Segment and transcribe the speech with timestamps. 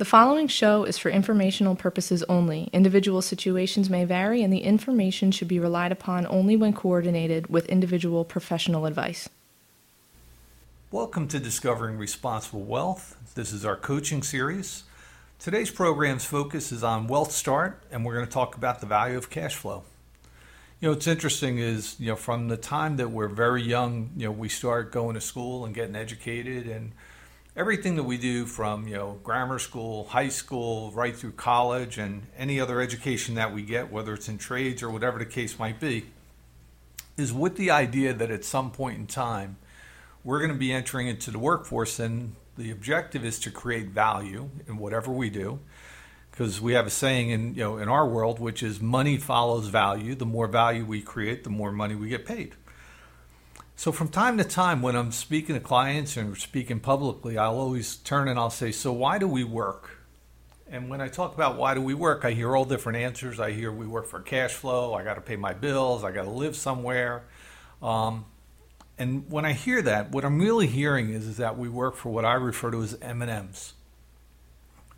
[0.00, 2.70] The following show is for informational purposes only.
[2.72, 7.66] Individual situations may vary, and the information should be relied upon only when coordinated with
[7.66, 9.28] individual professional advice.
[10.90, 13.14] Welcome to Discovering Responsible Wealth.
[13.34, 14.84] This is our coaching series.
[15.38, 19.18] Today's program's focus is on Wealth Start, and we're going to talk about the value
[19.18, 19.82] of cash flow.
[20.80, 24.24] You know, what's interesting is, you know, from the time that we're very young, you
[24.24, 26.92] know, we start going to school and getting educated and
[27.56, 32.26] everything that we do from you know grammar school, high school, right through college, and
[32.36, 35.80] any other education that we get, whether it's in trades or whatever the case might
[35.80, 36.06] be,
[37.16, 39.56] is with the idea that at some point in time
[40.22, 44.50] we're going to be entering into the workforce, and the objective is to create value
[44.68, 45.58] in whatever we do.
[46.30, 49.66] Because we have a saying in you know in our world, which is money follows
[49.66, 50.14] value.
[50.14, 52.54] The more value we create, the more money we get paid.
[53.80, 57.96] So from time to time, when I'm speaking to clients and speaking publicly, I'll always
[57.96, 60.02] turn and I'll say, "So why do we work?"
[60.70, 63.40] And when I talk about why do we work, I hear all different answers.
[63.40, 64.92] I hear we work for cash flow.
[64.92, 66.04] I got to pay my bills.
[66.04, 67.22] I got to live somewhere.
[67.80, 68.26] Um,
[68.98, 72.12] and when I hear that, what I'm really hearing is, is that we work for
[72.12, 73.72] what I refer to as M and M's: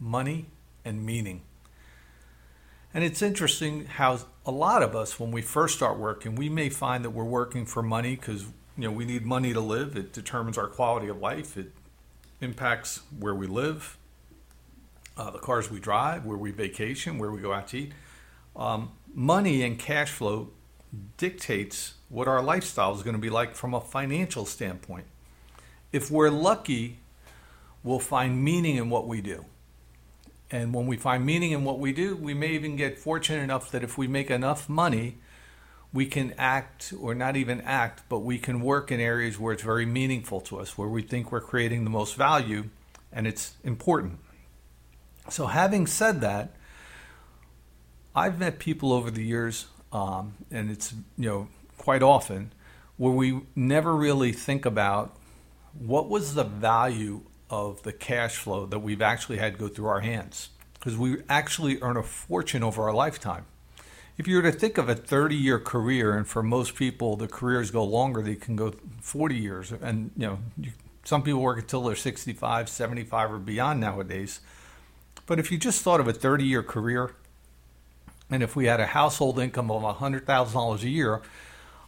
[0.00, 0.46] money
[0.84, 1.42] and meaning.
[2.92, 6.70] And it's interesting how a lot of us, when we first start working, we may
[6.70, 9.96] find that we're working for money because you know, we need money to live.
[9.96, 11.56] It determines our quality of life.
[11.56, 11.72] It
[12.40, 13.96] impacts where we live,
[15.16, 17.92] uh, the cars we drive, where we vacation, where we go out to eat.
[18.56, 20.50] Um, money and cash flow
[21.16, 25.06] dictates what our lifestyle is going to be like from a financial standpoint.
[25.92, 26.98] If we're lucky,
[27.82, 29.44] we'll find meaning in what we do.
[30.50, 33.70] And when we find meaning in what we do, we may even get fortunate enough
[33.70, 35.18] that if we make enough money,
[35.94, 39.62] we can act or not even act, but we can work in areas where it's
[39.62, 42.64] very meaningful to us, where we think we're creating the most value
[43.12, 44.18] and it's important.
[45.30, 46.50] So, having said that,
[48.14, 52.52] I've met people over the years, um, and it's you know quite often,
[52.96, 55.16] where we never really think about
[55.78, 60.00] what was the value of the cash flow that we've actually had go through our
[60.00, 63.46] hands, because we actually earn a fortune over our lifetime
[64.16, 67.28] if you were to think of a 30 year career, and for most people the
[67.28, 70.72] careers go longer, they can go 40 years, and you know, you,
[71.04, 74.40] some people work until they're 65, 75, or beyond nowadays.
[75.26, 77.14] But if you just thought of a 30 year career,
[78.30, 81.22] and if we had a household income of $100,000 a year,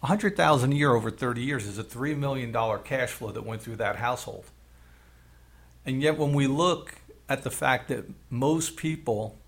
[0.00, 2.52] 100,000 a year over 30 years is a $3 million
[2.84, 4.44] cash flow that went through that household.
[5.86, 6.96] And yet when we look
[7.28, 9.38] at the fact that most people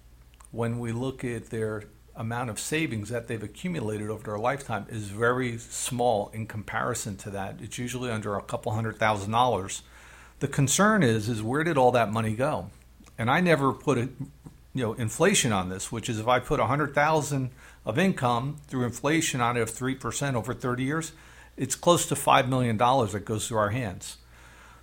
[0.53, 1.84] when we look at their
[2.16, 7.31] amount of savings that they've accumulated over their lifetime is very small in comparison to
[7.31, 7.56] that.
[7.60, 9.82] It's usually under a couple hundred thousand dollars.
[10.41, 12.71] The concern is is where did all that money go?
[13.19, 14.09] And I never put a
[14.75, 17.50] you know inflation on this, which is if I put a hundred thousand
[17.84, 21.12] of income through inflation on it of three percent over 30 years,
[21.56, 24.16] it's close to five million dollars that goes through our hands.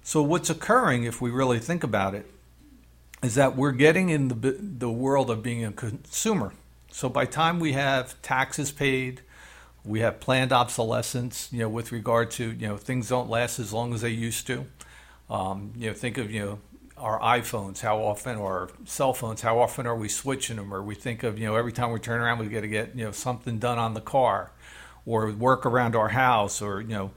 [0.04, 2.30] So what's occurring, if we really think about it,
[3.24, 6.54] is that we're getting in the the world of being a consumer
[6.94, 9.22] so by time we have taxes paid,
[9.84, 13.74] we have planned obsolescence, you know, with regard to, you know, things don't last as
[13.74, 14.68] long as they used to.
[15.28, 16.60] Um, you know, think of, you know,
[16.96, 20.72] our iPhones, how often, or cell phones, how often are we switching them?
[20.72, 22.96] Or we think of, you know, every time we turn around, we got to get,
[22.96, 24.52] you know, something done on the car
[25.04, 27.12] or work around our house or, you know,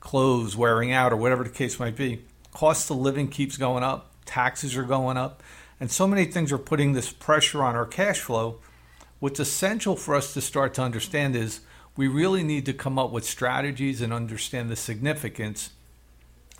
[0.00, 2.22] clothes wearing out or whatever the case might be.
[2.54, 5.42] Cost of living keeps going up, taxes are going up,
[5.78, 8.60] and so many things are putting this pressure on our cash flow
[9.24, 11.60] What's essential for us to start to understand is
[11.96, 15.70] we really need to come up with strategies and understand the significance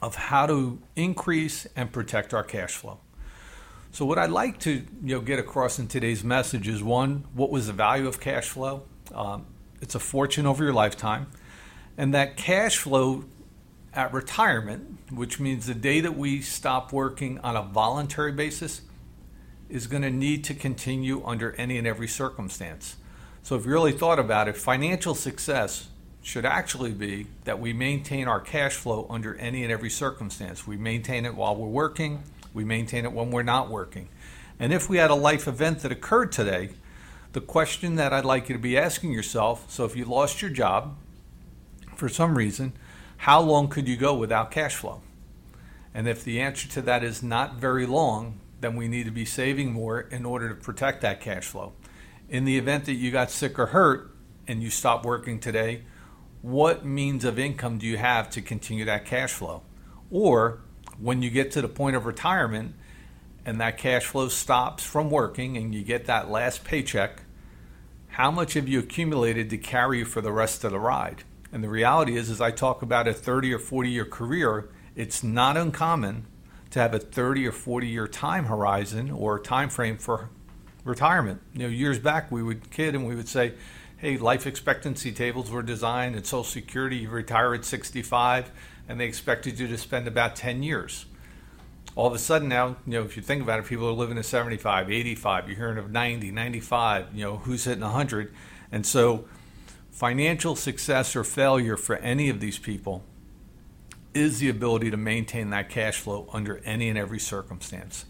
[0.01, 3.01] of how to increase and protect our cash flow.
[3.93, 4.71] So what I'd like to
[5.03, 8.49] you know get across in today's message is one, what was the value of cash
[8.49, 8.85] flow?
[9.15, 9.45] Um,
[9.83, 11.27] it's a fortune over your lifetime,
[11.99, 13.27] and that cash flow
[13.93, 18.81] at retirement, which means the day that we stop working on a voluntary basis,
[19.69, 22.97] is going to need to continue under any and every circumstance.
[23.43, 25.89] So, if you really thought about it, financial success
[26.23, 30.67] should actually be that we maintain our cash flow under any and every circumstance.
[30.67, 32.23] We maintain it while we're working,
[32.55, 34.09] we maintain it when we're not working.
[34.59, 36.71] And if we had a life event that occurred today,
[37.33, 40.51] the question that I'd like you to be asking yourself so, if you lost your
[40.51, 40.97] job
[41.97, 42.73] for some reason,
[43.19, 45.03] how long could you go without cash flow?
[45.93, 49.27] And if the answer to that is not very long, then we need to be
[49.27, 51.75] saving more in order to protect that cash flow.
[52.29, 54.11] In the event that you got sick or hurt
[54.49, 55.83] and you stop working today,
[56.41, 59.63] what means of income do you have to continue that cash flow?
[60.11, 60.61] Or
[60.99, 62.75] when you get to the point of retirement
[63.45, 67.23] and that cash flow stops from working and you get that last paycheck,
[68.09, 71.25] how much have you accumulated to carry you for the rest of the ride?
[71.53, 75.23] And the reality is, as I talk about a 30 or 40 year career, it's
[75.23, 76.27] not uncommon
[76.75, 80.29] to have a 30 or 40 year time horizon or time frame for
[80.83, 81.41] retirement.
[81.53, 83.55] You know, years back we would kid and we would say,
[83.97, 88.51] hey, life expectancy tables were designed and Social Security, you retire at 65,
[88.89, 91.07] and they expected you to spend about 10 years.
[91.95, 94.19] All of a sudden now, you know, if you think about it, people are living
[94.19, 98.35] at 75, 85, you're hearing of 90, 95, you know, who's hitting 100.
[98.73, 99.27] And so
[99.93, 103.05] financial success or failure for any of these people
[104.15, 108.05] is the ability to maintain that cash flow under any and every circumstance.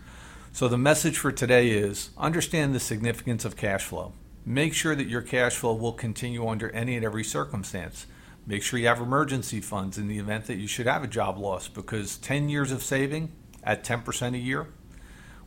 [0.53, 4.13] So the message for today is understand the significance of cash flow.
[4.47, 8.07] Make sure that your cash flow will continue under any and every circumstance.
[8.47, 11.39] Make sure you have emergency funds in the event that you should have a job
[11.39, 14.69] loss because 10 years of saving at 10% a year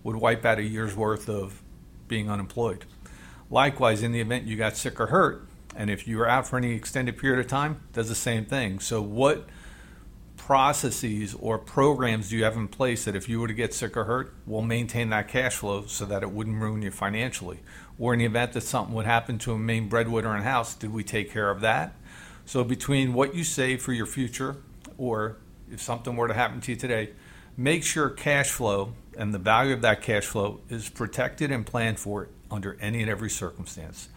[0.03, 1.61] would wipe out a year's worth of
[2.07, 2.85] being unemployed.
[3.49, 6.57] Likewise, in the event you got sick or hurt, and if you were out for
[6.57, 8.79] any extended period of time, does the same thing.
[8.79, 9.47] So, what
[10.47, 13.97] processes or programs do you have in place that if you were to get sick
[13.97, 17.59] or hurt will maintain that cash flow so that it wouldn't ruin you financially?
[17.99, 20.93] Or in the event that something would happen to a main breadwinner in house did
[20.93, 21.95] we take care of that?
[22.45, 24.55] So between what you save for your future
[24.97, 25.35] or
[25.69, 27.09] if something were to happen to you today
[27.57, 31.99] make sure cash flow and the value of that cash flow is protected and planned
[31.99, 34.07] for under any and every circumstance.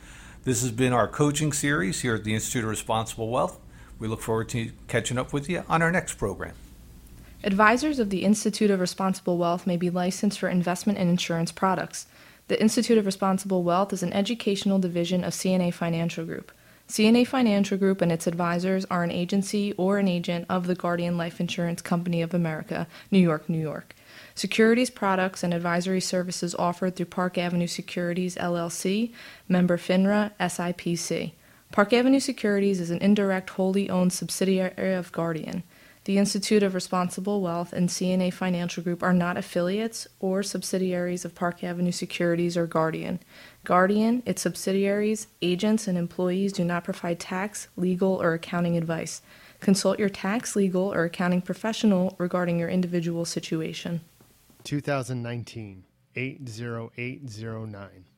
[0.45, 3.59] This has been our coaching series here at the institute of responsible wealth
[4.01, 6.55] we look forward to catching up with you on our next program.
[7.45, 12.07] Advisors of the Institute of Responsible Wealth may be licensed for investment and insurance products.
[12.49, 16.51] The Institute of Responsible Wealth is an educational division of CNA Financial Group.
[16.89, 21.17] CNA Financial Group and its advisors are an agency or an agent of the Guardian
[21.17, 23.95] Life Insurance Company of America, New York, New York.
[24.35, 29.13] Securities products and advisory services offered through Park Avenue Securities LLC,
[29.49, 31.33] member FINRA, SIPC.
[31.73, 35.63] Park Avenue Securities is an indirect, wholly owned subsidiary of Guardian.
[36.05, 41.37] The Institute of Responsible Wealth and CNA Financial Group are not affiliates or subsidiaries of
[41.37, 43.21] Park Avenue Securities or Guardian.
[43.63, 49.23] Guardian, its subsidiaries, agents, and employees do not provide tax, legal, or accounting advice.
[49.61, 54.01] Consult your tax, legal, or accounting professional regarding your individual situation.
[54.65, 55.85] 2019
[56.17, 58.10] 80809.